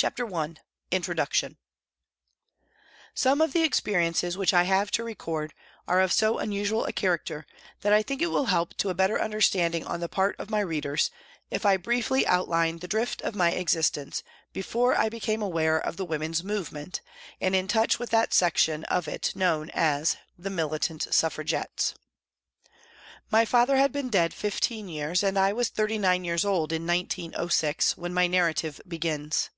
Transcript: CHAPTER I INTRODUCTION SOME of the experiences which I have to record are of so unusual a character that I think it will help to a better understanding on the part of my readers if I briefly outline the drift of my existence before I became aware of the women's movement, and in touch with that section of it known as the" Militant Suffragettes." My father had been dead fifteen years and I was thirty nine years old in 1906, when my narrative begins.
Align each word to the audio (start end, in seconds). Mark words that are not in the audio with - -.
CHAPTER 0.00 0.32
I 0.32 0.54
INTRODUCTION 0.92 1.56
SOME 3.14 3.40
of 3.40 3.52
the 3.52 3.64
experiences 3.64 4.36
which 4.38 4.54
I 4.54 4.62
have 4.62 4.92
to 4.92 5.02
record 5.02 5.52
are 5.88 6.00
of 6.00 6.12
so 6.12 6.38
unusual 6.38 6.84
a 6.84 6.92
character 6.92 7.48
that 7.80 7.92
I 7.92 8.04
think 8.04 8.22
it 8.22 8.28
will 8.28 8.44
help 8.44 8.76
to 8.76 8.90
a 8.90 8.94
better 8.94 9.20
understanding 9.20 9.84
on 9.84 9.98
the 9.98 10.08
part 10.08 10.38
of 10.38 10.50
my 10.50 10.60
readers 10.60 11.10
if 11.50 11.66
I 11.66 11.76
briefly 11.78 12.24
outline 12.28 12.78
the 12.78 12.86
drift 12.86 13.22
of 13.22 13.34
my 13.34 13.50
existence 13.50 14.22
before 14.52 14.96
I 14.96 15.08
became 15.08 15.42
aware 15.42 15.80
of 15.80 15.96
the 15.96 16.04
women's 16.04 16.44
movement, 16.44 17.00
and 17.40 17.56
in 17.56 17.66
touch 17.66 17.98
with 17.98 18.10
that 18.10 18.32
section 18.32 18.84
of 18.84 19.08
it 19.08 19.34
known 19.34 19.68
as 19.74 20.16
the" 20.38 20.48
Militant 20.58 21.12
Suffragettes." 21.12 21.94
My 23.32 23.44
father 23.44 23.76
had 23.76 23.90
been 23.90 24.10
dead 24.10 24.32
fifteen 24.32 24.86
years 24.88 25.24
and 25.24 25.36
I 25.36 25.52
was 25.52 25.70
thirty 25.70 25.98
nine 25.98 26.24
years 26.24 26.44
old 26.44 26.70
in 26.72 26.86
1906, 26.86 27.96
when 27.96 28.14
my 28.14 28.28
narrative 28.28 28.80
begins. 28.86 29.50